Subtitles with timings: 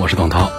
[0.00, 0.50] 我是董涛。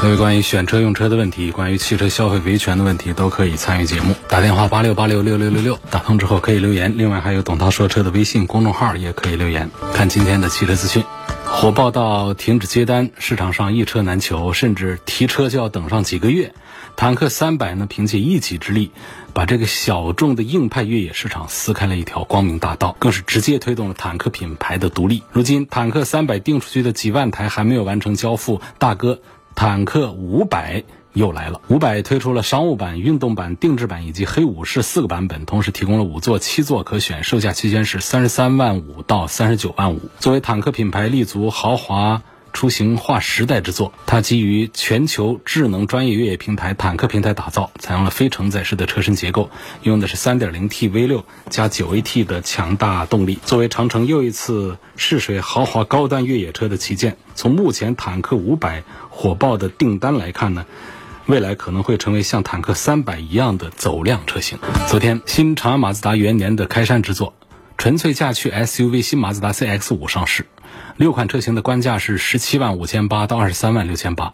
[0.00, 4.14] 各位关于选车用车的问题，关于汽车消费维权的问题，都可以参与节目。
[4.28, 6.94] 打电话八六八六六六六六，打通之后可以留言。
[6.96, 9.68] 另外还有董涛说车的微信公众号也可以留言。
[9.92, 11.02] 看今天的汽车资讯，
[11.44, 16.54] 火爆到停止接单，市场上一车难求，甚至提车就要等上几个月。
[16.96, 18.92] 坦克三百呢，凭借一己之力，
[19.32, 25.22] 把这个小众的硬派越野市场撕开了一条光明大道，更是直接推动了坦克品牌的独立。
[25.32, 29.20] 如今，坦克三百定出去的几万台还没有完成交付，大哥，
[29.54, 31.60] 坦克五百又来了。
[31.68, 40.00] 五百推出了商务版、运动版、定制版以及黑武士四个版本，同时提供了五座、七座可选，售价区间是三十三万五到三十九万五。
[40.20, 42.22] 作为坦克品牌立足豪华。
[42.54, 49.50] 出行划时代之作，它基于全球智能专业越野平台坦克平台打造，采用了非承载式的车身结构，
[49.82, 53.38] 用的是 3.0T V6 加 9AT 的强大动力。
[53.44, 60.64] 作为长城又一次试水豪华高端越野车的旗舰，从目前坦克500火爆的订单来看呢，
[61.26, 64.58] 未来可能会成为像坦克300一样的走量车型。
[64.88, 67.34] 昨天，新长安马自达元年的开山之作，
[67.76, 70.46] 纯粹驾趣 SUV 新马自达 CX-5 上市。
[70.96, 74.32] 六款车型的官价是十七万五千八到二十三万六千八。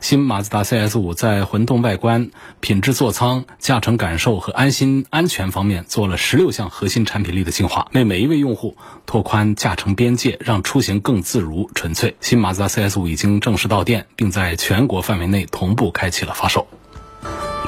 [0.00, 12.16] 新马自达 CS 五在混动外观、品质座舱、驾乘感受和安心安全方面做了十六项核心产品力的进化，为每一位用户拓宽驾乘边界，让出行更自如纯粹。
[12.20, 16.66] 新马自达 CS 五已经正式到店，并在全国范围内同步开启了发售。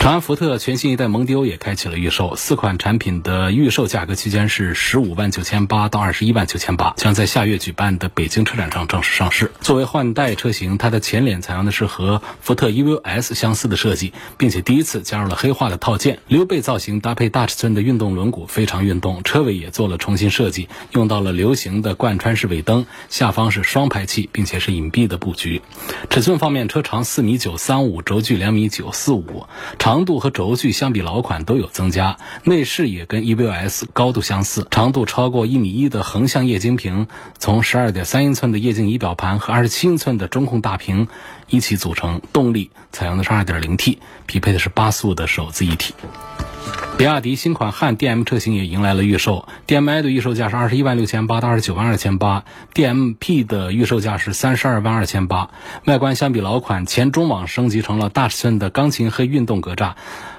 [0.04, 9.50] 长安福特全新一代蒙迪欧也开启了预售，四款产品的预售价格区间是十五万九千八到二十一万九千八，将在下月举办的北京车展上正式上市。
[9.62, 19.22] 作为换代车型，它的前脸采用的是和福特 EVO S 相似的设计，并且第一次加入了黑化的套件，溜背造型搭配大尺寸的运动轮毂，非常运动。
[19.22, 25.62] 车尾也做了重新设计，用到了流行的贯穿式尾灯，下方是双排气，并且是隐蔽的布局。
[26.10, 29.46] 尺寸方面，车长四米九三五，轴距两米九四五，
[29.78, 29.93] 长。
[29.94, 37.06] 长度和轴距相比老款都有增加，内饰也跟 EVO S 高度相似，长度超过一米一的横向液晶屏，
[37.38, 41.06] 从十二点三英寸的液晶仪表盘和二十七英寸的中控大屏
[41.48, 42.20] 一起组成。
[42.32, 45.94] 动力采用的是二点零 T，匹配的是八速的手自一体。
[46.96, 55.50] 比亚迪新款汉 DM 车型也迎来了预售，DMI 的预售价是二十一万六千八到二十九万二千八，DMP 的预售价是三十二万二千八。
[55.86, 59.94] 外观相比老款，前中网升级成了大尺寸的钢琴黑运动格栅。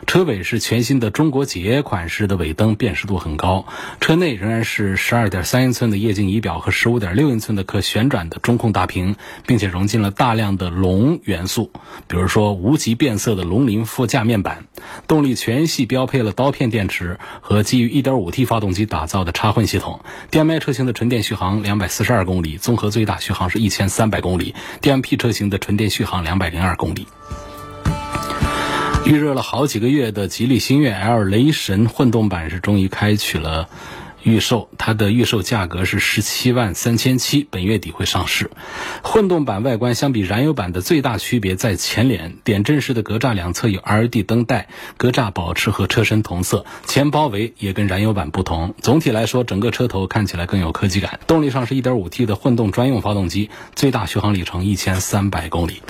[0.07, 3.65] 车尾是全新的中国结款式的尾灯，辨识度很高。
[3.99, 9.15] 车内仍然是十二点三英寸的液晶仪表和十五点六英寸的可旋转的中控大屏，
[9.47, 11.71] 并且融进了大量的龙元素，
[12.07, 14.65] 比如说无极变色的龙鳞副驾面板。
[15.07, 20.01] 动力全系标配了的刀片电池和基于 1.5T 发动机打造的插混系统。
[20.31, 24.53] DMI 车型的纯电续航242公里，综合最大续航是一千三百公里。
[24.81, 27.07] DMP 车型的纯电续航202公里。
[29.05, 33.69] 预热了好几个月的吉利星越 L 雷神混动版是终于开启了
[34.25, 38.49] 预售，它的预售价格是十七万三千七，本月底会上市。
[39.03, 48.73] 混动版外观相比燃油版的最大区别在前脸，点阵式的格栅两侧有 LED 灯带，格栅保持和车身同色，前包围也跟燃油版不同。
[48.81, 51.19] 总体来说，整个车头看起来更有科技感。
[51.27, 55.83] 动力上是一点五 T 的混动专用发动机，最大续航里程一千三百公里。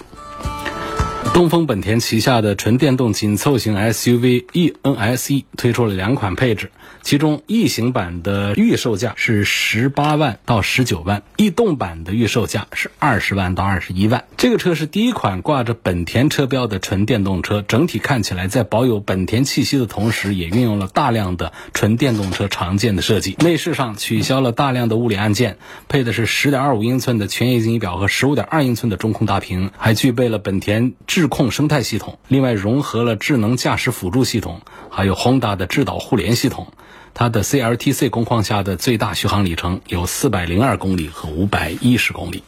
[1.33, 6.71] 东风本田旗下的纯电动紧凑型 SUV eNS e 推出了两款配置，
[7.05, 14.25] 其中 E 型版的预售价是十八万到十九万，e 动版的预售价是二十万到二十一万。
[14.37, 23.35] 这个车是第一款挂着本田车标的纯电动车，整体看起来在保有本田气息的同时，也运用了大量的纯电动车常见的设计。
[23.39, 31.25] 内饰上取消了大量的物理按键，配的是十点二五英寸的全液晶仪表和十五点二英寸的中控大屏，还具备了本田智。
[31.25, 36.67] 智控生态系统，另外融合了智能驾驶辅助系统，还有 Honda 的智导互联系统。
[37.15, 42.43] 它的 CLTC 工况下的最大续航里程有四百零二公里和五百一十公里。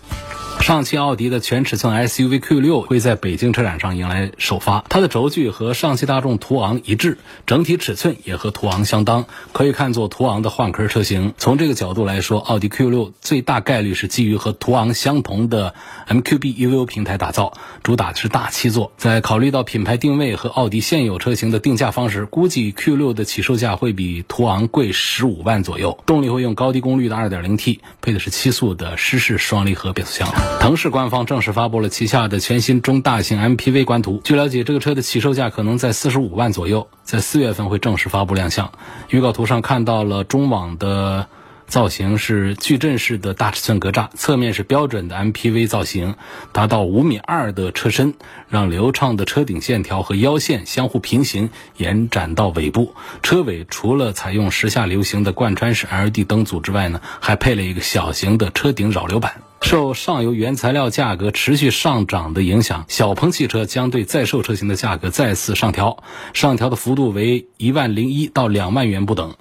[0.68, 11.34] 上汽奥迪的全尺寸 SUV Q6 会在北京车展上迎来首发，它的轴距和上汽大众途昂一致，整体尺寸也和途昂相当，可以看作途昂的换壳车型。
[11.38, 15.74] 从这个角度来说，奥迪 Q6 最大概率是基于和途昂相同的
[16.10, 18.92] MQB EVO 平台打造，主打的是大七座。
[18.98, 25.98] 在考虑到品牌定位和奥迪现有车型的定价方式，估计 Q6 的起售价会比途昂贵十五万左右。
[26.06, 30.57] 动力会用高低功率的 2.0T，配的是七速的湿式双离合变速箱。
[30.60, 34.22] 腾势官方正式发布了旗下的全新中大型 MPV 官图。
[34.24, 38.72] 据了解，这个车的起售价可能在四十五万左右，在四月份会正式发布亮相。
[39.10, 41.28] 预告图上看到了中网的。
[41.68, 46.16] 造型是矩阵式的大尺寸格栅，侧面是标准的 MPV 造型，
[46.54, 48.14] 达到五米二的车身，
[48.48, 52.96] 让流畅的车顶线条和腰线相互平行，延展到尾部。
[53.22, 59.34] 车尾除了采用时下流行的贯穿式 LED 灯组之外呢，还配了一个小型的车顶扰流板。
[59.70, 69.36] 受上游原材料价格持续上涨的影响，小鹏汽车将对在售车型的价格再次上调，上调的幅度为一万零一到两万元不等。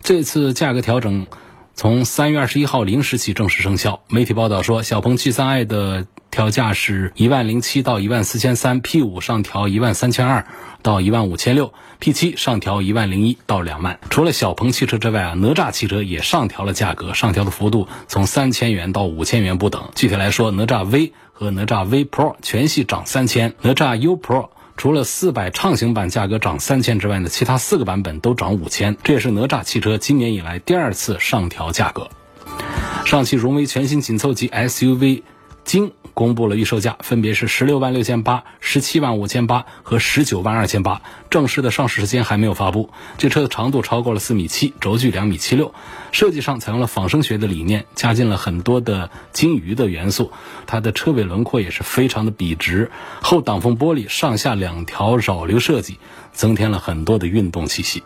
[0.00, 1.26] 这次价格调整。
[1.74, 4.02] 从三月二十一号零时起正式生效。
[4.08, 10.46] 媒体报道说，小鹏 G3i 的调价是一万零七到一万四千三，P 五上调一万三千二
[10.82, 13.98] 到一万五千六，P 七上调一万零一到两万。
[14.10, 19.90] 除了小鹏汽车之外啊，哪吒汽车也上调了价格，上调的幅度从三千元到五千元不等。
[19.94, 24.50] 具体来说，哪吒 V 和哪吒 V Pro 全系涨三千，哪吒 U Pro。
[24.76, 32.08] 除了四百畅行版价格涨三千之外呢，其他四个版本都涨五千，这也是哪吒汽车今年以来第二次上调价格。
[33.04, 35.22] 上汽荣威全新紧凑级 SUV。
[35.64, 41.02] 京公布了预售价，分别是十六万六千八、十七万五千八和十九万二千八。
[41.30, 42.90] 正式的上市时间还没有发布。
[43.18, 45.74] 这车的长度超过了四米七，轴距两米七六。
[46.10, 50.30] 设计上采用了仿生学的理念，加进了很多的金鱼的元素。
[50.66, 52.90] 它的车尾轮廓也是非常的笔直，
[53.22, 55.98] 后挡风玻璃上下两条扰流设计，
[56.32, 58.02] 增添了很多的运动气息。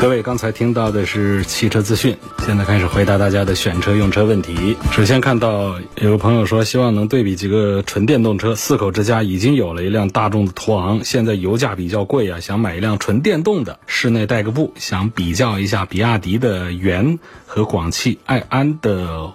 [0.00, 2.14] 各位刚才听到的是汽车资讯，
[2.44, 4.76] 现在开始回答大家的选车用车问题。
[4.92, 8.54] 首先看到有个朋友说，希望能对比几个纯电动车。
[8.54, 19.32] 四口之家已经有了一辆大众的途昂，现在油价比较贵啊，想买一辆纯电动的，室内带个步，想比较一下比亚迪的元和广汽埃安的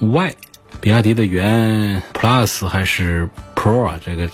[0.00, 0.34] Y，
[0.80, 4.00] 比亚迪的元 Plus 还是 Pro 啊？
[4.04, 4.28] 这个。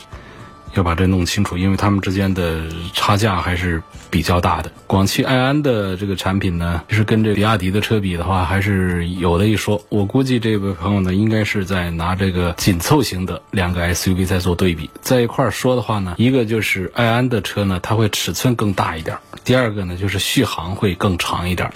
[0.76, 2.62] 要把这弄清楚，因为他们之间的
[2.92, 4.70] 差价还是比较大的。
[4.86, 9.82] 广汽埃安的这个产品呢，其实跟这比亚迪的车比的话，还是有的一说。
[9.88, 21.72] 我估计这位朋友呢，应该是在拿这个紧凑型的两个 SUV 在做对比，在一块儿说的话呢，一个就是埃安的车呢，它会尺寸更大一点；第二个呢，就是续航会更长一点，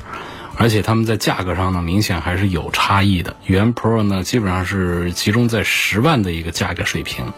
[0.56, 3.36] 而且他们在价格上呢，明显还是有差异的。
[3.46, 7.32] 元 Pro 呢，基本上是集中在十万的一个价格水平。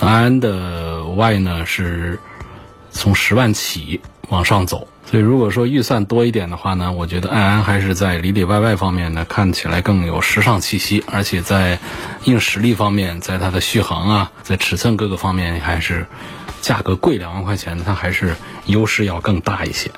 [0.00, 2.18] 安安的 Y 呢是
[2.90, 11.78] 从十万起往上走，所以如果说预算多一点的话呢，我觉得安安还是在里里外外方面呢看起来更有时尚气息，而且在
[12.24, 16.06] 硬实力方面，在它的续航啊，在尺寸各个方面还是
[16.60, 18.34] 价格贵两万块钱，它还是
[18.66, 19.90] 优势要更大一些。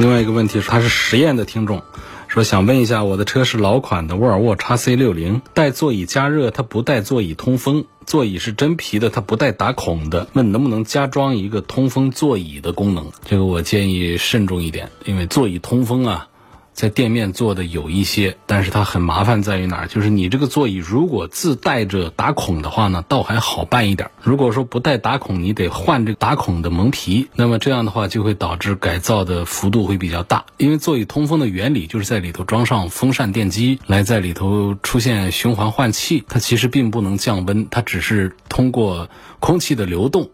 [0.00, 1.82] 另外一个问题是，他是实验的听众。
[2.26, 10.26] 说想问一下，我的车是老款的沃尔沃 x C 六零，带座椅加热，它不带座椅通风，座椅是真皮的，它不带打孔的。
[10.32, 13.06] 那能不能加装一个通风座椅的功能？
[13.24, 16.26] 这个我建议慎重一点，因为座椅通风啊。
[16.72, 19.86] 在店面做的有一些，但是它很麻烦在于哪儿？
[19.86, 24.10] 就是你这个座椅如果自带着打孔的话呢，倒还好办一点。
[24.22, 30.44] 如果说不带打孔，你得换这个打孔的蒙皮，那么这样的话就会导致改造的幅度会比较大。
[30.56, 40.30] 因为座椅通风的原理就是在里头装上风扇电机，来在里头出现循环换气，它其实并不能降温，它只是通过空气的流动，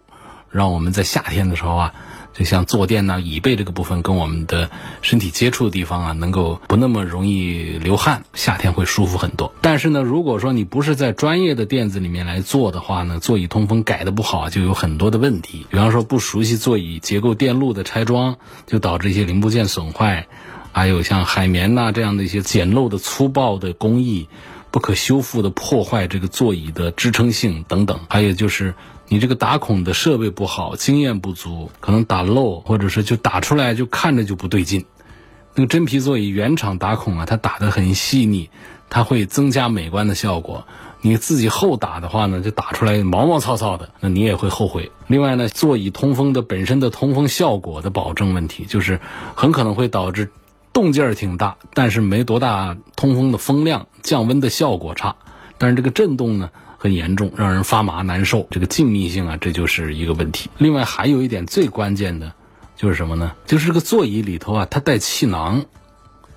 [0.50, 1.94] 让我们在夏天的时候啊。
[2.36, 9.54] 就像坐垫呐、椅背这个部分跟我们的身体接触的地方啊，能够不那么容易流汗，夏天会舒服很多。
[9.62, 15.66] 但是呢，如果说你不是在专业的垫子里面来做的话呢，座椅通风改的不好，就有很多的问题。
[15.70, 20.26] 比方说不熟悉座椅结构电路的拆装，就导致一些零部件损坏；
[20.72, 24.28] 还有像海绵呐这样的一些简陋的粗暴的工艺，
[24.70, 28.00] 不可修复的破坏这个座椅的支撑性等等。
[28.10, 28.74] 还有就是。
[29.08, 34.84] 你这个打孔的设备不好，经验不足，可能打漏，或者是就打出来就看着就不对劲。
[35.54, 38.50] 那个真皮座椅原厂打孔啊，它打得很细腻，
[38.90, 40.66] 它会增加美观的效果。
[41.00, 44.90] 你自己后打的话呢，就打出来毛毛糙糙的，那你也会后悔。
[45.06, 49.00] 另外呢，座椅通风的本身的通风效果的保证问题，就是
[49.34, 50.30] 很可能会导致。
[50.72, 55.16] 动静儿挺大，但是没多大通风的风量，降温的效果差。
[55.56, 56.50] 但是这个震动呢
[56.86, 58.46] 很严重，让人发麻难受。
[58.48, 60.50] 这个静谧性啊，这就是一个问题。
[60.56, 62.32] 另外还有一点最关键的，
[62.76, 63.32] 就是什么呢？
[63.44, 65.64] 就是这个座椅里头啊，它带气囊。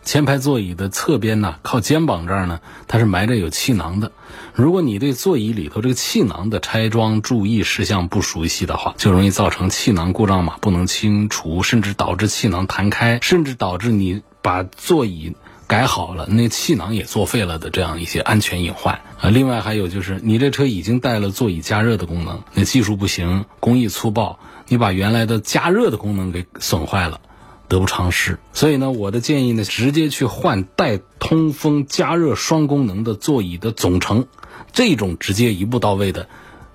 [0.02, 4.12] 前排座椅的侧边呢，靠肩膀这儿呢，它是埋着有气囊的。
[4.56, 15.36] 如果你对座椅里头这个气囊的拆装注意事项不熟悉的话，就容易造成气囊故障码不能清除，甚至导致气囊弹开，甚至导致你把座椅
[15.70, 19.30] 改好了，那气囊也作废了的这样一些安全隐患啊。
[19.30, 27.22] 另外还有就是，你这车已经带了座椅加热的功能，那技术不行，工艺粗暴，你把原来的加热的功能给损坏了。
[27.68, 34.26] 得不偿失，所以呢，我的建议呢，直接去换带通风、加热双功能的座椅的总成，
[34.74, 36.28] 这种直接一步到位的，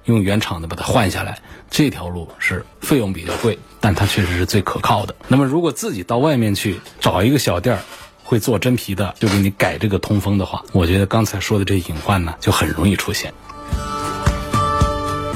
[0.04, 5.16] 用原厂的把它换下来，这条路是费用比较贵，但它确实是最可靠的。
[5.26, 7.82] 那么，如果自己到外面去找一个小店儿，
[8.24, 13.32] 会做真皮的，就给你改这个通风的话，我觉得刚才说的这隐患呢，就很容易出现。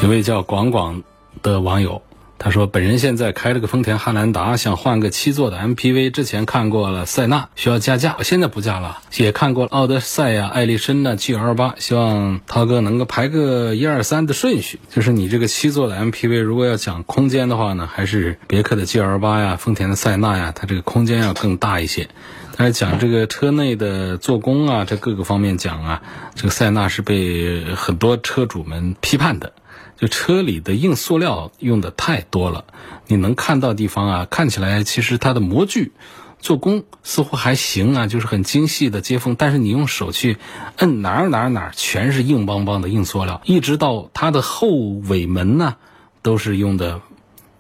[0.03, 1.05] 有位叫广广
[1.43, 2.03] 的网友。
[2.41, 6.13] 他说：“本人现在开了个丰田汉兰达，想换个七座的 MPV。
[6.13, 8.99] 之前看过了塞纳，需要加价，我现在不加了。
[9.17, 14.79] 也看过了奥德赛呀、艾力绅呐、GL 八，希望涛哥能够排个一二三的顺序。
[14.89, 22.09] 就是你这个七座的 MPV，如果要讲空间的话呢，还是别克的 GL 八呀、丰田的塞纳呀，它这个空间要更大一些。
[22.59, 26.03] 但是讲这个车内的做工啊，这各个方面讲啊，
[26.35, 29.53] 这个塞纳是被很多车主们批判的。”
[29.97, 32.65] 就车里的硬塑料用的太多了，
[33.09, 35.93] 你能看到地方啊，看起来其实它的模具
[36.39, 40.37] 做工似乎还行啊，就是很精细的接缝，但是你用手去
[40.77, 45.77] 摁哪儿哪儿哪儿全是硬邦邦的硬塑料，一直到它的后尾门呢，
[46.23, 47.01] 都是用的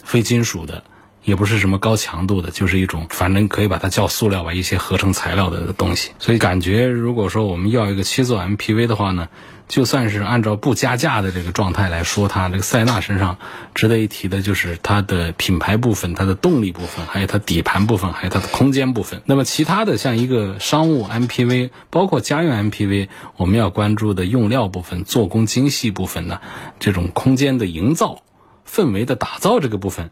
[0.04, 0.84] 非金属的。
[1.28, 6.12] 也不是什么高强度的，就是一种反正可以把它叫塑料吧，一些合成材料的东西。
[6.18, 9.28] 所以感觉，如果说我们要一个七座 MPV 的话呢，
[9.68, 13.36] 就算是按照不加价的这个状态来说，它这个塞纳身上
[13.74, 19.20] 值得一提的就是它的品牌部分、它的动力部分，还有它底盘部分，还有它的空间部分。
[19.26, 26.40] 那么其他的像一个商务 MPV，包括家用 MPV，我们要关注的用料部分、做工精细部分呢，
[26.80, 28.22] 这种空间的营造、
[28.66, 30.10] 氛围的打造这个部分。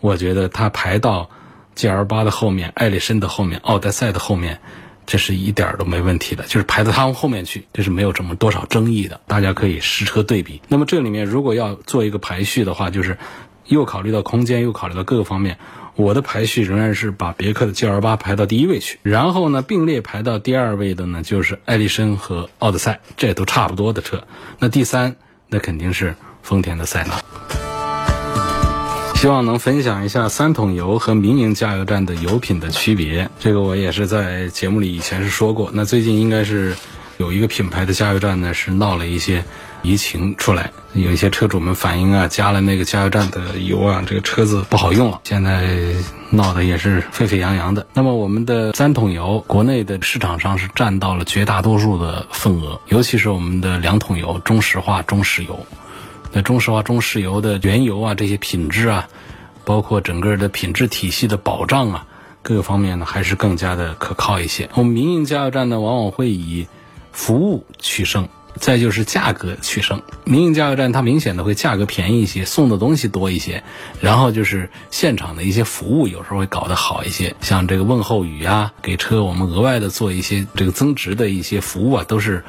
[0.00, 1.30] 我觉得它排到
[1.74, 4.60] G L 八的后面，艾力绅的后面，奥德赛的后面，
[5.06, 9.20] 这是一点都没问题的，就是排到他们后面去，这是没有这么多少争议的。
[9.26, 10.62] 大家可以实车对比。
[10.68, 13.18] 那么这里面如果要做一个排序的话，就是
[13.66, 15.58] 又考虑到空间，又考虑到各个方面，
[15.96, 24.24] 我的排序仍然是把别克的 G L 八排到第一位去，然后呢并列排到第二位的呢就是艾力绅和奥德赛，这都差不多的车。
[24.58, 25.16] 那第三，
[25.48, 27.65] 那肯定是丰田的塞纳。
[29.16, 33.30] 希望能分享一下三桶油和民营加油站的油品的区别。
[33.40, 35.70] 这个我也是在节目里以前是说过。
[35.72, 36.76] 那最近应该是
[37.16, 39.42] 有一个品牌的加油站呢，是闹了一些
[39.82, 45.18] 疫情出来，有一些车主们反映啊，加了那个加油站的油啊，这个车子不好用了。
[45.24, 45.66] 现在
[46.28, 47.86] 闹得也是沸沸扬扬的。
[47.94, 55.66] 那么我们的三桶油，国内的市场上是占到了绝大多数的份额，尤其是我们的两桶油，中石化、中石油。
[56.32, 59.08] 那中石化、中石油的原油啊，这些品质啊，
[59.64, 62.06] 包括整个的品质体系的保障啊，
[62.42, 64.68] 各个方面呢，还是更加的可靠一些。
[64.74, 66.66] 我们民营加油站呢，往往会以
[67.12, 70.02] 服务取胜，再就是价格取胜。
[70.24, 73.62] 民营加油站它明显的会价格便宜一些，送的东西多一些，
[74.00, 82.44] 然后就是现场的一些服务有时候会搞得好一些，像这个问候语啊，给车我们额外的做一些这个增值的一些服务啊，都是。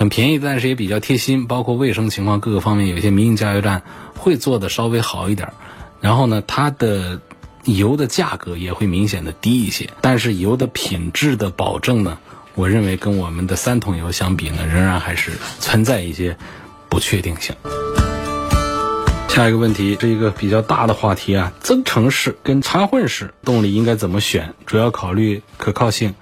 [0.00, 3.82] 很便宜，但是也比较贴心，包括卫生情况各个方面，有些民营加油站
[4.16, 5.52] 会做的稍微好一点。
[6.00, 7.20] 然后呢，它的
[7.64, 12.16] 油的价格也会明显的低一些，但是油的品质的保证呢，
[12.54, 16.38] 我认为跟我们的三桶油相比呢，仍然还是存在一些
[16.88, 17.54] 不确定性。
[19.28, 24.54] 下一个问题是一个比较大的话题啊，增程式跟插混式动力应该怎么选？
[24.64, 26.14] 主要考虑可靠性。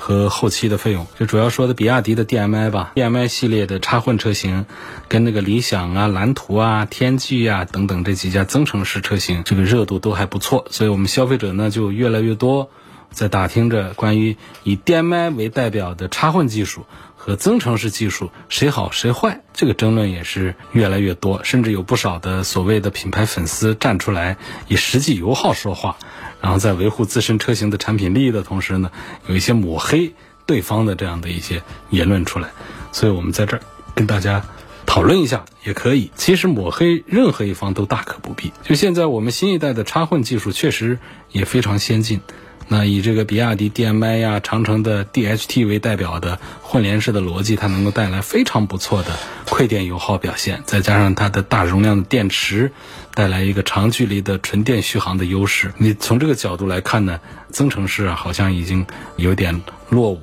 [0.00, 4.64] 和后期的费用，就主要说的比亚迪的 DMI 吧，DMI 系列的插混车型，
[5.08, 12.70] 跟那个理想啊、蓝图啊、天际啊等等这几家增程式车型，这个热度都还不错，所以我们消费者呢就越来越多
[13.10, 16.86] 在打听着关于以 DMI 为代表的插混技术
[17.16, 24.36] 和增程式技术谁好谁坏，这个争论也是越来越多，甚至有不少的所谓的品牌粉丝站出来
[24.68, 25.96] 以实际油耗说话。
[26.40, 28.90] 然后在维护自身车型的产品利益的同时呢，
[29.26, 30.14] 有一些抹黑
[30.46, 32.48] 对方的这样的一些言论出来，
[32.92, 33.62] 所以我们在这儿
[33.94, 34.42] 跟大家
[34.86, 36.10] 讨论一下也可以。
[36.14, 38.50] 其实抹黑任何一方都大可不必。
[38.64, 40.98] 就现在我们新一代的插混技术确实
[41.30, 42.22] 也非常先进，
[42.72, 49.10] 那以这个比亚迪 DM-i 呀、长城的 DHT 为代表的混联式的逻辑，它能够带来非常不错的
[49.44, 52.70] 馈电油耗表现，再加上它的大容量的电池，
[53.12, 55.72] 带来一个长距离的纯电续航的优势。
[55.78, 58.86] 你从这个角度来看呢，增程式啊好像已经
[59.16, 60.20] 有点落伍，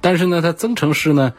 [0.00, 1.32] 但是呢，它增程式呢。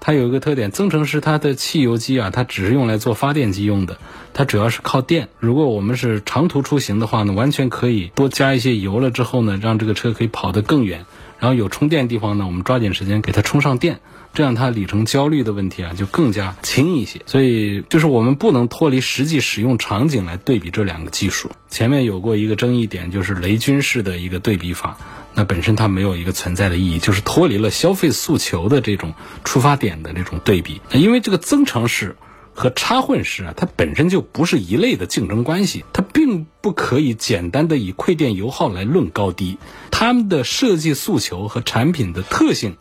[0.00, 3.98] 它有一个特点，增程式它的汽油机啊，它只是用来做发电机用的，
[4.32, 5.28] 它主要是靠电。
[5.38, 11.04] 如果我们是长途出行的话呢，完全可以多加一些油了之后呢，让这个车可以跑得更远。
[11.40, 14.00] 然后有充电地方呢，我们抓紧时间给它充上电，
[14.34, 17.20] 这样它里程焦虑的问题啊就更加轻一些。
[17.26, 21.50] 所以就是我们不能脱离实际使用场景来对比这两个技术。
[21.68, 24.96] 前面有过一个争议点，就是雷军式的一个对比法。
[25.38, 29.14] 那本身它没有一个存在的意义，就是脱离了消费诉求的这种
[29.44, 30.80] 出发点的这种对比。
[30.90, 32.16] 那因为这个增程式
[32.54, 39.58] 和插混式啊，它本身就不是一类的竞争关系，它并不可以简单的以馈电油耗来论高低。
[39.92, 42.76] 它们的设计诉求和产品的特性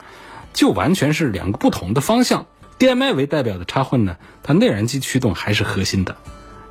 [0.51, 2.47] 就完全是两个不同的方向。
[2.79, 6.17] DM-i 为代表的插混呢，它内燃机驱动还是核心的，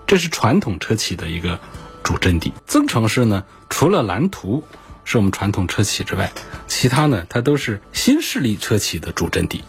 [0.08, 1.60] 这是传统车企的一个
[2.02, 2.52] 主阵地。
[2.66, 4.64] 增程式呢，除了蓝图。
[5.06, 6.32] 是我们传统车企之外，
[6.66, 9.64] 其他呢，它都是新势力车企的主阵地。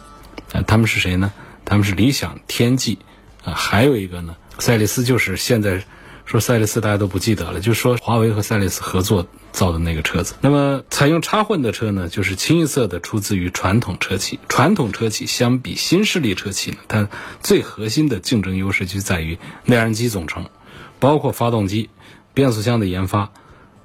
[0.51, 1.31] 啊，他们是谁呢？
[1.63, 2.97] 他们是理想、天际，
[3.43, 5.83] 啊，还有一个呢，赛力斯就是现在
[6.25, 10.35] 说赛力斯大家都不记得了，就是说华为和赛力斯合作造的那个车子。
[10.41, 14.39] 那么采用插混的车呢，就是清一色的出自于传统车企。
[14.49, 17.09] 传统车企相比新势力车企呢，它
[17.41, 20.49] 最核心的竞争优势就在于内燃机总成，
[20.99, 21.89] 包括发动机、
[22.33, 23.31] 变速箱的研发、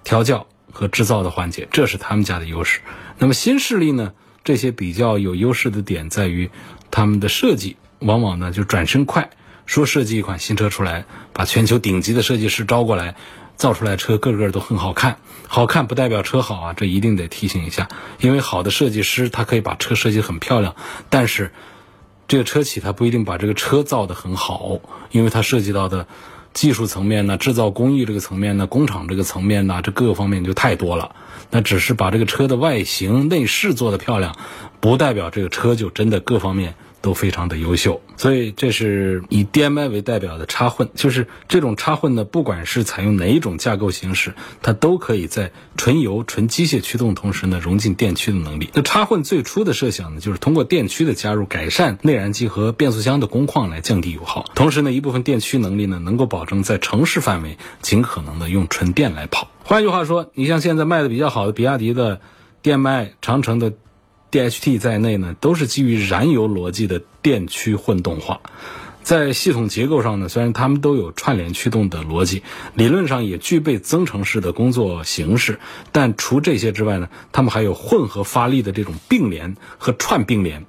[0.04, 0.46] 调教。
[0.72, 2.80] 和制造的环节，这是他们家的优势。
[3.18, 4.12] 那么新势力呢？
[4.42, 6.50] 这些比较有优势的点在于，
[6.90, 9.30] 他们的设计往往呢就转身快。
[9.66, 13.14] 说设计一款新车出来，把全球顶级的设计师招过来，
[13.54, 15.18] 造出来车个个都很好看。
[15.46, 17.88] 好看不代表车好啊，这一定得提醒一下。
[18.18, 20.74] 因为好的设计师他可以把车设计很漂亮，
[21.08, 21.52] 但是
[22.26, 24.80] 这个车企他不一定把这个车造得很好，
[25.12, 26.08] 因为它涉及到的。
[26.52, 31.14] 技术层面呢，制造工艺这个层面呢，工厂这个层面呢，这各个方面就太多了。
[31.50, 34.36] 那只是把这个车的外形内饰做得漂亮，
[34.80, 36.74] 不代表这个车就真的各方面。
[37.02, 48.70] 都非常的优秀，所以这是以 DM-i 为代表的插混，就是这种插混呢，不管是采用哪一种架构形式，它都可以在纯油、纯机械驱动同时呢，融进电驱的能力。
[48.72, 59.48] 那插混最初的设想呢，就是通过电驱的加入，改善内燃机和变速箱的工况来降低油耗，同时呢，一部分电驱能力呢，能够保证在城市范围尽可能的用纯电来跑。
[59.64, 62.20] 换句话说，你像现在卖的比较好的比亚迪的
[62.62, 63.72] DM-i、长城的。
[64.32, 68.40] DHT 在内呢，都是基于燃油逻辑的电驱混动化，
[69.02, 72.42] 在系统结构上呢，虽然它们都有串联驱动的逻辑，
[72.74, 75.60] 理论上也具备增程式的工作形式，
[75.92, 80.64] 但除这些之外呢，它们还有混合发力的这种并联和串并联，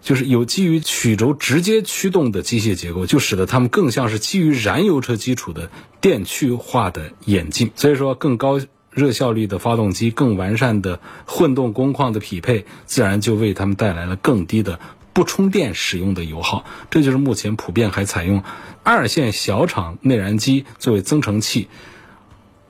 [0.00, 8.60] 就是有基于曲轴直接驱动的机械结构，就使得它们更像是基于燃油车基础的电驱化的演进，所以说更高。
[8.98, 14.78] 热效率的发动机，更完善的混动工况的匹配，自然就为他们带来了更低的
[15.14, 16.64] 不充电使用的油耗。
[16.90, 18.42] 这就是目前普遍还采用
[18.82, 21.68] 二线小厂内燃机作为增程器，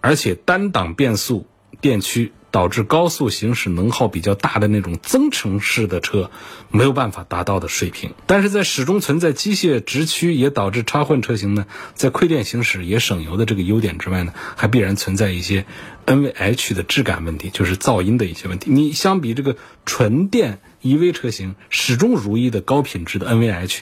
[0.00, 1.46] 而且单档变速
[1.80, 2.32] 电驱。
[2.50, 6.30] 导致高速行驶能耗比较大的那种增程式的车
[6.70, 15.66] 没有办法达到的水平，但是在始终存在机械直驱，也导致插混车型呢，在馈电行驶也省油的这个优点之外呢，还必然存在一些
[16.06, 18.70] NVH 的质感问题，就是噪音的一些问题。
[18.70, 23.80] 你相比这个纯电 EV 车型始终如一的高品质的 NVH。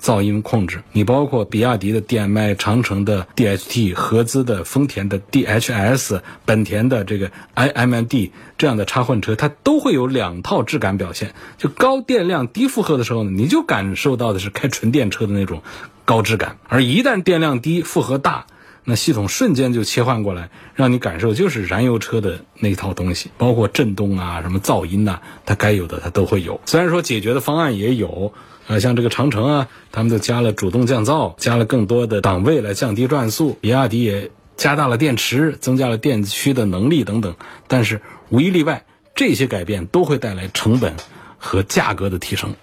[0.00, 11.34] 噪音控制，你包括比亚迪的 DM-i、长城的 DHT、合资的丰田的 DHS、本田的这个 iMD 这样的插混车，它都会有两套质感表现。
[11.56, 15.62] 就高电量低负荷的时候呢，你就感受到的是开纯电车的那种
[16.04, 18.46] 高质感；而一旦电量低、负荷大，
[18.84, 26.60] 那系统瞬间就切换过来，让你感受就是燃油车的那套东西，包括震动啊、什么噪音呐，它该有的它都会有。
[26.66, 28.32] 虽然说解决的方案也有。
[28.68, 33.56] 啊，像这个长城啊，他们都加了主动降噪，加了更多的档位来降低转速。
[33.62, 37.34] 比亚迪也加大了电池，增加了电驱的能力等等。
[37.66, 40.92] 但是无一例外，这些改变都会带来成本
[41.38, 42.54] 和价格的提升。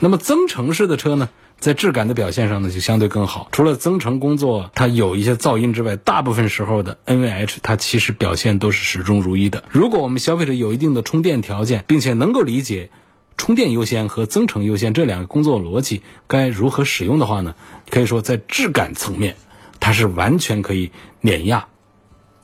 [0.00, 3.48] 那么增程式的车呢，在质感的表现上呢，就相对更好。
[3.50, 9.64] 除了增程工作它有一些噪音之外，大部分时候的 NVH 它其实表现都是始终如一的。
[9.70, 12.90] 如果我们消费者有一定的充电条件，并且能够理解。
[13.38, 17.54] 充电优先和增程优先这两个工作逻辑该如何使用的话呢？
[17.88, 19.36] 可以说在质感层面，
[19.80, 20.90] 它是完全可以
[21.22, 21.66] 碾压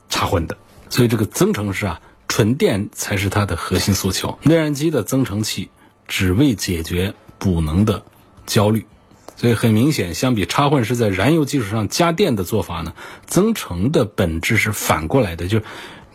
[0.09, 0.57] 插混的。
[0.89, 2.01] 所以这个增程式啊。
[2.27, 4.37] 纯电才是它的核心诉求。
[4.41, 5.69] 内燃机的增程器
[6.05, 8.03] 只为解决补能的
[8.45, 8.85] 焦虑。
[9.37, 12.93] 所以很明显，相比插混是在燃油基础上加电的做法呢，
[13.25, 15.61] 增程的本质是反过来的，就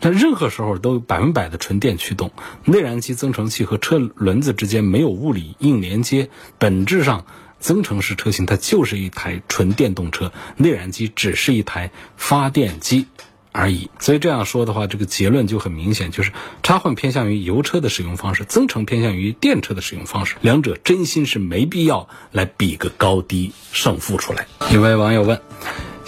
[0.01, 2.31] 它任何时候都百分百的纯电驱动。
[2.65, 7.25] 内燃机增程器和车轮子之间没有物理硬连接，本质上
[7.59, 13.05] 增程式车型它就是一台纯电动车，内燃机只是一台发电机。
[13.53, 16.31] 而已，所以这样说的话，这个结论就很明显，就是
[16.63, 24.47] 插混偏向于油车的使用方式，增程偏向于电车的使用方式，两者真心是没必要来比个高低胜负出来。
[24.71, 25.41] 一位网友问。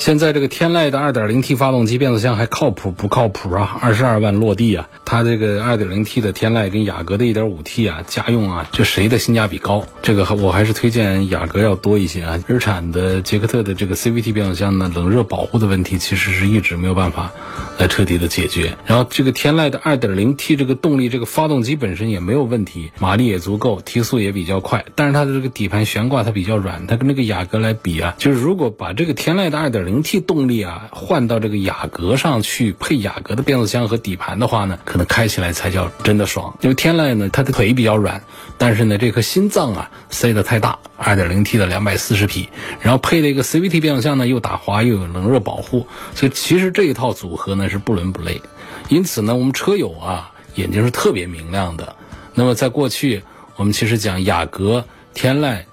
[0.04, 3.80] 现在这个天籁的 2.0T 发动机变速箱还靠谱不靠谱啊？
[3.82, 4.90] 二十二万落地啊！
[5.06, 9.86] 它这个 2.0T 的天籁跟雅阁的 1.5T 啊，家用啊，就谁的性价比高？
[10.02, 12.44] 这个我还是推荐雅阁要多一些啊。
[12.48, 17.32] 日产的捷克特的这个 CVT 变速箱呢，冷热保护的问题其实是一直没有办法
[17.80, 18.76] 来彻底的解决。
[18.86, 24.84] 然后这个天籁的 2.0T 这个动力，这个发动机本身也没有问题，马力也足够，提速也比较快。
[24.96, 36.58] 但是它的这个底盘悬挂它比较软，它跟那个雅阁来比啊，就是如果把这个天籁的2.0零 T 动力啊，换到这个雅阁上去配雅阁的变速箱和底盘的话呢，可能开起来才叫真的爽。
[36.62, 38.24] 因为天籁呢，它的腿比较软，
[38.58, 42.50] 但是呢，这颗心脏啊塞得太大，2.0T 的240匹，
[42.82, 48.42] 然后配了一个 CVT 变速箱呢，又打滑又有冷热保护，所以其实这一套组合呢是不伦不类。
[48.90, 51.96] 因此呢，我们车友啊眼睛是特别明亮的。
[52.34, 53.22] 那么在过去，
[53.58, 55.66] 我们其实讲雅阁、天籁。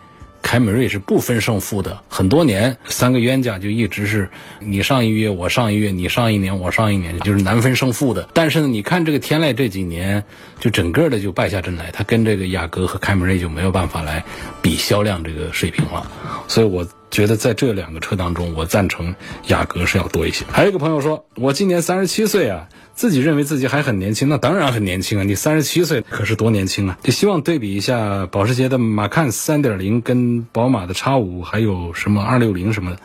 [0.43, 8.29] 凯美瑞是不分胜负的，很多年三个冤家就一直是你上一月我上一月，你上一年我上一年，就是难分胜负的。
[8.33, 10.25] 但是呢，你看这个天籁这几年
[10.59, 14.25] 就整个的就败下阵来，它跟这个雅阁和凯美瑞就没有办法来
[14.61, 16.11] 比销量这个水平了。
[16.49, 19.15] 所以我觉得在这两个车当中，我赞成
[19.49, 20.45] 雅阁是要多一些。
[20.51, 22.69] 还有一个朋友说，我今年三十七岁啊。
[22.93, 25.25] 自己认为自己还很年轻，那当然很年轻啊！
[25.25, 26.99] 你三十七岁可是多年轻啊！
[27.03, 32.99] 就希望对比一下保时捷的马看三点零跟宝马的叉五，还有什么二六零什么的，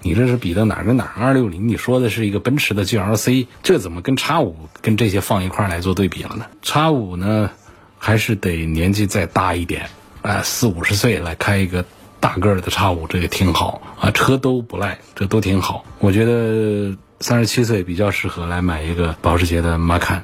[0.00, 1.22] 你这是比的哪儿跟哪儿？
[1.22, 6.46] 二六零你说的是一个奔驰的 GLC，这怎么跟叉五跟这些放一块来做对比了呢？
[6.62, 7.50] 叉五呢，
[7.98, 9.90] 还是得年纪再大一点，
[10.22, 11.84] 啊，四五十岁来开一个
[12.26, 16.96] 大个儿的叉五，这个挺好啊，车都不赖，这都挺好，我觉得。
[17.18, 20.20] 三十七岁比较适合来买一个保时捷的 Macan。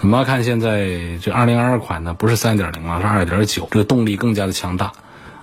[0.00, 4.92] Macan 现在这二零二二款呢，不是三点零了，是二点九，这个动力更加的强大。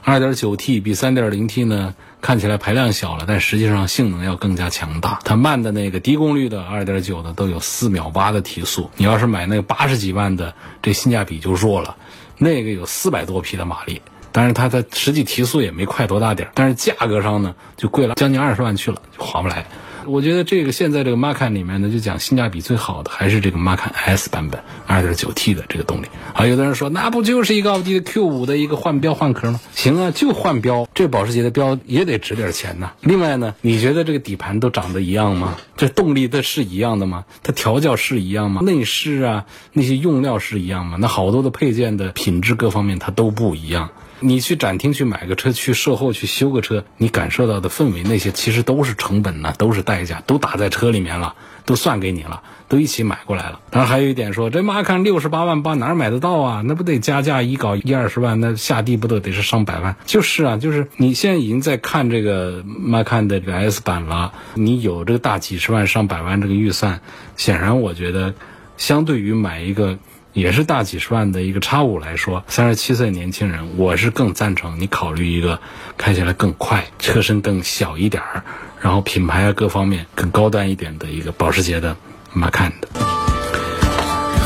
[0.02, 5.19] 二点九 T 比三点零 T 呢，看起来排量小了，但实际上性能要更加强大。
[5.26, 8.89] 它慢的那个低功率的二点九的都有四秒八的提速。
[8.95, 11.97] 你要是买那个八十几万的，这性价比就弱了。
[12.38, 14.02] 那个有四百多匹的马力，
[14.34, 19.65] 但是它的实际提速也没快多大点儿，但是价格上呢，就贵了将近二十万去了，就划不来。
[20.06, 26.08] 我觉得这个现在这个 Macan 里面呢，就讲性价比最好的还是这个 Macan S 版本，2.9T 的这个动力。
[26.34, 29.62] 啊，有的人说那不就是一个奥迪的 Q5 的一个换标换壳吗？
[29.74, 32.91] 行啊，就换标，这保时捷的标也得值点钱呐。
[33.00, 35.56] 另外呢，你觉得这个底盘都长得一样吗？
[35.78, 37.24] 这动力它是一样的吗？
[37.41, 38.60] 它调教是一样吗？
[38.62, 40.98] 内饰啊那些用料是一样吗？
[41.00, 43.89] 那好多的配件的品质各方面它都不一样。
[44.23, 53.59] 你去展厅去买个车，去售后去修个车，你感受到的氛围那些其实都是成本呢，都是代价，都打在车里面了，都算给你了，都一起买过来了。
[53.69, 56.63] 当然还有一点说，这马看六十八万八哪儿买得到啊？
[56.65, 59.95] 那不得加价一搞一二十万，那下地不都得是上百万？
[60.05, 67.01] 就是啊，就是你现在已经在看这个马看的这个 S 版了，你有这个大几十万上百万这个预算，
[67.36, 68.33] 显然我觉得，
[68.77, 69.97] 相对于买一个。
[70.34, 75.60] 也是大几十万的一个叉五来说，三十七岁年轻人，我是更赞成你考虑一个
[75.96, 78.43] 开起来更快、车身更小一点儿，
[78.82, 81.96] 然后品牌啊各方面更高端一点的一个保时捷的
[82.36, 82.88] Macan 的。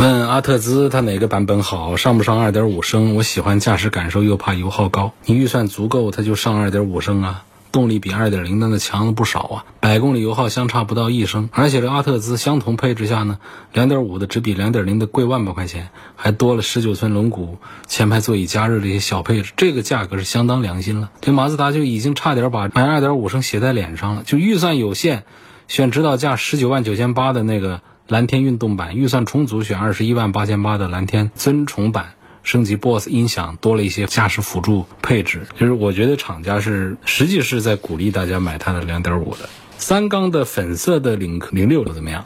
[0.02, 1.95] 问阿特兹它哪个版本好？
[1.95, 3.15] 上不上二点五升？
[3.15, 5.13] 我喜欢驾驶感受，又怕油耗高。
[5.26, 7.45] 你预算足够，它就上二点五升啊。
[7.71, 13.39] 动力比二点零的那强了不少啊，百公里油耗相差不到一升，而且这阿特兹相同配置下呢，
[13.73, 21.10] 两点五的只比两点零的贵万把块钱，还多了十九寸轮毂、前排座椅加热这些小配置，这个价格是相当良心了。
[21.21, 25.23] 这马自达就已经差点把买二点五升写在脸上了，就预算有限，
[25.67, 32.13] 选指导价十九万九千八的那个蓝天运动版，预算充足选二十一万八千八的蓝天尊崇版。
[32.47, 35.41] 升级 BOSS 音响，多了一些驾驶辅助配置。
[35.60, 42.23] 就是我觉得厂家是实际是在鼓励大家买它的两点五的三缸的粉色的领克零六怎么样？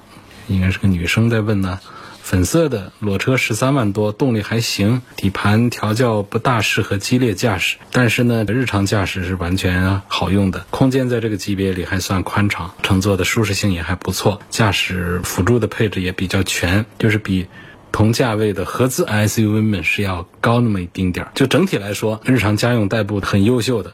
[0.48, 1.80] 应该是个女生在问呢。
[2.22, 10.68] 粉色的裸车十三万多，动力还行，底盘调教不大适合激烈驾驶，但是呢，日常驾驶是完全好用的。
[10.70, 17.48] 空间在这个级别里还算宽敞，乘坐的舒适性也还不错，驾驶辅助的配置也比较全，就是比。
[17.92, 21.32] 同价位的合资 SUV 们是要高那么一丁点儿。
[21.36, 23.94] 就整体来说，日常家用代步很优秀的。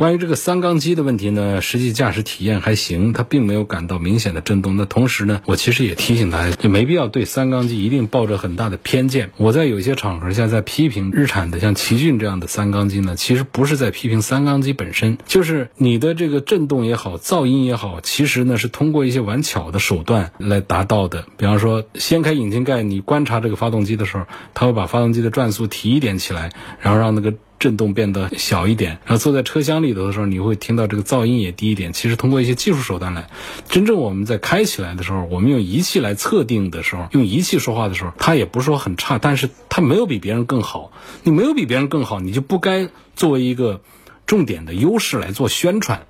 [0.00, 4.74] 关于这个三缸机的问题呢，实际驾驶体验还行，它并没有感到明显的震动。
[4.78, 9.30] 那同时呢，我其实也提醒大家，就没必要对三缸机一定抱着很大的偏见。
[9.36, 21.26] 我在有些场合下在批评日产的像奇骏这样的三缸机呢，其实不是在批评三缸机本身，就是你的这个震动也好，噪音也好，其实呢是通过一些玩巧的手段来达到的。
[21.36, 26.48] 比方说，掀开引擎盖，你观察这个发动机的时候，它会把发动机的转速提一点起来，
[26.80, 27.34] 然后让那个。
[27.60, 31.92] 震动变得小一点，然后坐在车厢里头的时候，你会听到这个噪音也低一点。
[31.92, 33.28] 其实通过一些技术手段来，
[33.68, 40.90] 真正我们在开起来的时候，我们用仪器来测定的时候，用仪器说话的时候，它也不是说很差，但是它没有比别人更好。
[41.22, 43.82] 你没有比别人更好，你就不该作为一个
[44.24, 46.06] 重点的优势来做宣传，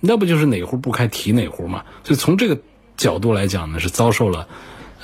[0.00, 1.84] 那不就是哪壶不开提哪壶嘛？
[2.02, 2.58] 所以从这个
[2.96, 4.48] 角度来讲呢，是遭受了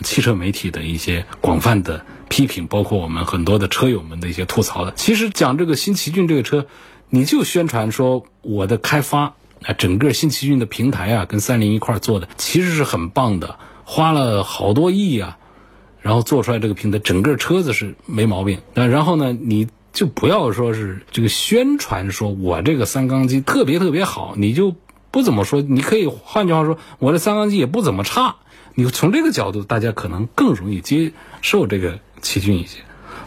[0.02, 2.04] 汽车媒体的一些广泛的。
[2.30, 4.92] 批评包括我们很多的车友们的一些吐槽的。
[4.94, 6.66] 其实讲这个新奇骏这个车，
[7.08, 9.34] 你就宣传说我的开发
[9.64, 15.38] 啊，整个新奇骏的平台啊，跟三菱一块做的，其实是很棒的，花了好多亿啊，
[16.02, 18.60] 然后做出来这个平台，整个车子是没毛病。
[18.74, 24.76] 那然后呢，你就不要说是这个宣传说我这个三缸机特别特别好，你就
[25.10, 25.60] 不怎么说。
[25.62, 28.36] 你可以换句话说，我的三缸机也不怎么差。
[28.80, 31.12] 你从这个角度，大家可能更容易接
[31.42, 31.98] 受这个。
[32.22, 32.80] 奇骏一些，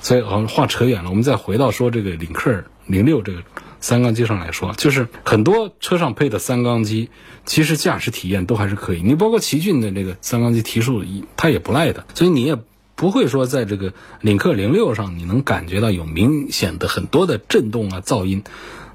[0.03, 1.09] 所以好像话扯远了。
[1.09, 3.41] 我们再回到说这个领克零六这个
[3.79, 7.09] 三缸机上来说，就是很多车上配的三缸机，
[7.43, 9.01] 其实驾驶体验都还是可以。
[9.01, 11.03] 你包括奇骏的这个三缸机提速，
[11.35, 12.05] 它也不赖的。
[12.13, 12.55] 所以你也
[12.93, 18.43] 不会说在这个领克零六上，你能感觉到有明显的很多的震动啊、噪音。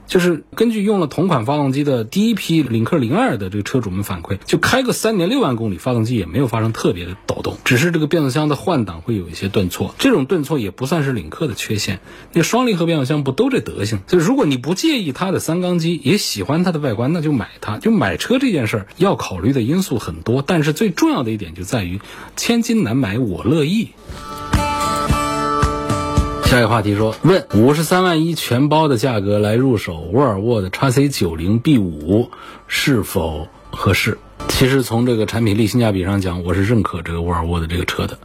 [0.09, 9.95] 就是根据用了同款发动机的第一批领克零二的这个车主们反馈，就开个三年六万公里，发动机也没有发生特别的抖动，只是这个变速箱的换挡会有一些顿挫。
[9.99, 12.01] 这种顿挫也不算是领克的缺陷，
[12.33, 14.01] 那双离合变速箱不都这德行？
[14.07, 17.77] 所以如果你不介意它的三缸机，也喜欢它的外观，那就买它。
[17.77, 22.01] 就买车这件事儿要考虑的因素很多，但是最重要的一点就在于
[22.35, 23.91] 千金难买我乐意。
[26.49, 32.31] 下一个话题说，问五十三万一全包的价格来入手沃尔沃的 x C 九零 B 五
[32.67, 34.17] 是否合适？
[34.49, 38.19] 其实从这个产品力、性价比上讲，我是认可这个沃尔沃的这个车的。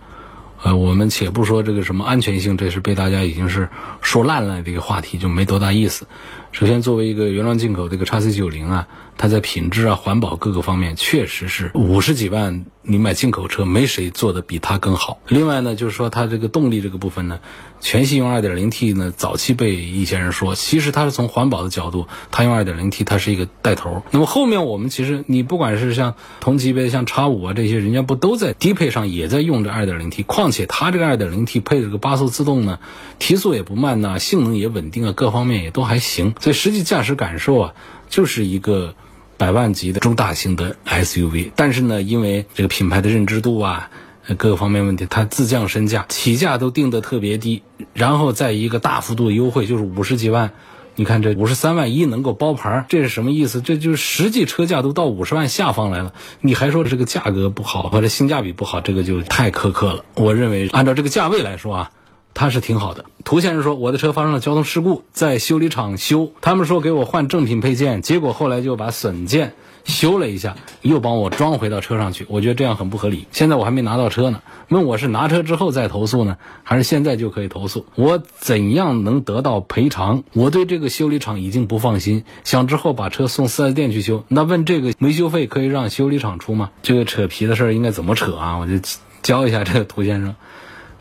[0.61, 3.67] 呃，我们且不说这个什么安全性，这是被大家已经是
[3.99, 6.07] 说烂了的一个话题，就没多大意思。
[6.53, 15.19] 首先，作为一个原装进口这个 x C 九零啊，它在品质啊、环保各个方面，确实是五十几万你买进口车，没谁做的比它更好。
[15.27, 17.39] 另外呢，就是说它这个动力这个部分呢。
[17.79, 24.03] 全系用 2.0T 呢，早期被一些人说，其实它是从环保的角度，它用 2.0T 它是一个带头。
[24.11, 30.23] 那么后面我们其实你不管是像同级别像叉五啊这些，人家不都在低配上也在用着 2.0T？
[30.23, 32.79] 况且它这个 2.0T 配这个八速自动呢，
[33.19, 36.35] 提速也不慢呐，性能也稳定啊，各方面也都还行。
[36.39, 37.73] 所以实际驾驶感受啊，
[38.07, 38.95] 就是一个
[39.37, 41.51] 百万级的中大型的 SUV。
[41.55, 43.89] 但是呢，因为这个品牌的认知度啊。
[44.37, 47.61] 各个方面问题，它自降身价，起价都定得特别低，
[47.93, 50.51] 然后再一个大幅度的优惠，就是五十几万。
[50.95, 53.59] 你看这五十三万一能够包牌，这是什么意思？
[53.59, 60.05] 这就是实际车价都到五十万下方来了，你还说这个价格不好或者性价比不好，这个就太苛刻了。
[60.15, 61.91] 我认为按照这个价位来说啊，
[62.33, 63.05] 他是挺好的。
[63.23, 69.53] 涂先生说，我的车发生了交通事故，在修理厂修，他们说给我换正品配件，结果后来就把损件。
[69.85, 73.27] 修了一下，又帮我装回到车上去，我觉得这样很不合理。
[73.33, 77.85] 现在我还没拿到车呢，问我是拿车之后再投诉呢，还是现在就可以投诉？
[77.95, 80.23] 我怎样能得到赔偿？
[80.31, 84.23] 我对这个修理厂已经不放心，想之后把车送四 S 店去修。
[84.29, 86.69] 那问这个维修费可以让修理厂出吗？
[86.81, 88.59] 这个扯皮的事儿应该怎么扯啊？
[88.59, 88.75] 我就
[89.21, 90.33] 教一下这个涂先生，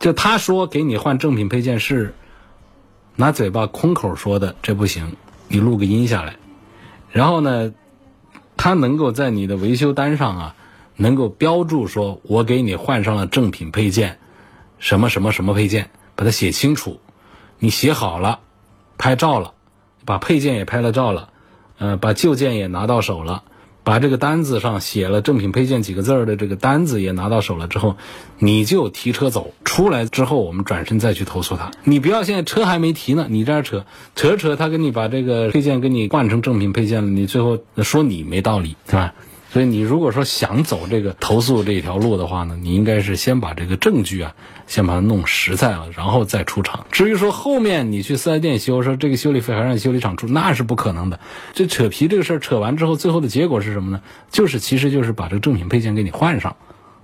[0.03, 2.13] 就他说给你换正品配件是
[3.15, 6.37] 拿嘴巴空口说的，这不行，你录个音下来，
[7.11, 7.73] 然后呢？
[8.55, 10.57] 他能够在你的维修单上啊，
[10.97, 14.19] 能够标注说，我给你换上了正品配件，
[14.79, 17.01] 什么什么什么配件，把它写清楚。
[17.59, 18.41] 你写好了，
[18.99, 19.55] 拍照了，
[20.05, 21.31] 把配件也拍了照了，
[21.79, 23.43] 呃，把旧件也拿到手了。
[23.85, 27.97] 把这个单子上写了“正品配件”几个字儿的这个单子也拿到手了之后，
[28.39, 29.53] 你就提车走。
[29.65, 31.71] 出来之后，我们转身再去投诉他。
[31.85, 39.15] 你不要现在车还没提呢，你这样扯扯扯，他给你把这个配件给你换成正品配件了，你最后说你没道理，是吧？
[39.53, 44.35] 所以你如果说想走这个投诉这条路的话呢，你应该是先把这个证据啊，
[44.67, 46.87] 先把它弄实在了，然后再出厂。
[46.91, 51.21] 至于说后面你去四 S 店修，说这个修理费还让修理厂出，那是不可能的。
[51.53, 54.01] 这扯皮这个事儿扯完之后，最后的结果是什么呢？
[54.31, 56.57] 就是其实就是把这个正品配件给你换上，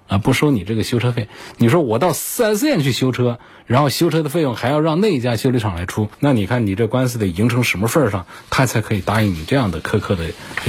[0.09, 1.29] 啊，不收你这个修车费。
[1.59, 10.25] 你说我到 4S 店去修车，然后修车的费用还要让那一家修理厂来出，那你看你这官司得赢成什么份儿上，他才可以答应你这样的苛刻的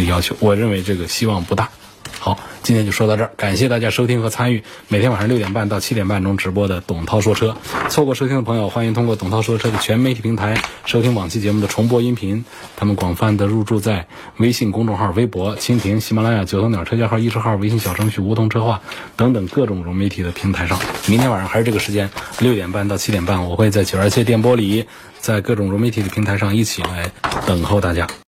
[0.05, 0.35] 要求？
[0.39, 1.69] 我认为这个希望不大。
[2.21, 7.55] 好，今天就说到这儿，感谢大家收听和参与每天晚上六点半到七点半中直播的董涛说车。
[7.87, 12.43] 错过收听的朋友，欢迎通过董涛说车的全媒体平台收听往期节目的重播音频。
[12.75, 18.81] 他们广泛的入驻在微信公众号、微博、蜻蜓、喜马拉雅、九头鸟车架号、易车号、微信小程序、梧桐车话
[19.15, 20.77] 等等各种融媒体的平台上。
[21.07, 24.85] 明天晚上还是这个时间，六点半到七点半，我会在九二七电波里，
[25.21, 27.09] 在各种融媒体的平台上一起来
[27.47, 28.09] 等候大家。